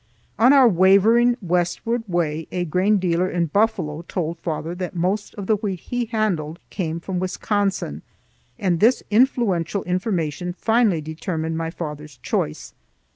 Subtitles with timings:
[0.39, 5.45] On our wavering westward way a grain dealer in Buffalo told father that most of
[5.45, 8.01] the wheat he handled came from Wisconsin;
[8.57, 12.73] and this influential information finally determined my father's choice.